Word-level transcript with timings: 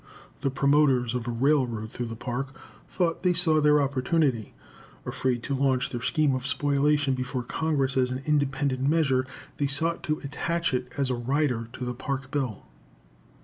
The 0.39 0.49
promoters 0.49 1.13
of 1.13 1.27
a 1.27 1.31
railroad 1.31 1.91
through 1.91 2.07
the 2.07 2.15
Park 2.15 2.55
thought 2.87 3.21
they 3.21 3.33
saw 3.35 3.61
their 3.61 3.79
opportunity. 3.79 4.55
Afraid 5.05 5.43
to 5.43 5.53
launch 5.53 5.91
their 5.91 6.01
scheme 6.01 6.33
of 6.33 6.47
spoliation 6.47 7.13
before 7.13 7.43
Congress 7.43 7.95
as 7.95 8.09
an 8.09 8.23
independent 8.25 8.81
measure, 8.89 9.27
they 9.57 9.67
sought 9.67 10.01
to 10.05 10.17
attach 10.23 10.73
it 10.73 10.87
as 10.97 11.11
a 11.11 11.15
rider 11.15 11.67
to 11.73 11.85
the 11.85 11.93
Park 11.93 12.31
bill. 12.31 12.65